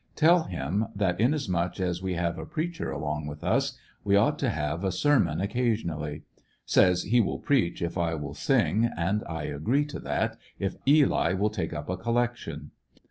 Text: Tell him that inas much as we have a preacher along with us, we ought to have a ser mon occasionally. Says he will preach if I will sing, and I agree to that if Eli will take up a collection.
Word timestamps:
Tell 0.15 0.45
him 0.45 0.87
that 0.95 1.19
inas 1.19 1.47
much 1.47 1.79
as 1.79 2.01
we 2.01 2.15
have 2.15 2.39
a 2.39 2.45
preacher 2.47 2.89
along 2.89 3.27
with 3.27 3.43
us, 3.43 3.77
we 4.03 4.15
ought 4.15 4.39
to 4.39 4.49
have 4.49 4.83
a 4.83 4.91
ser 4.91 5.19
mon 5.19 5.39
occasionally. 5.39 6.23
Says 6.65 7.03
he 7.03 7.21
will 7.21 7.37
preach 7.37 7.83
if 7.83 7.99
I 7.99 8.15
will 8.15 8.33
sing, 8.33 8.89
and 8.97 9.23
I 9.29 9.43
agree 9.43 9.85
to 9.85 9.99
that 9.99 10.37
if 10.57 10.75
Eli 10.87 11.33
will 11.33 11.51
take 11.51 11.71
up 11.71 11.87
a 11.87 11.97
collection. 11.97 12.71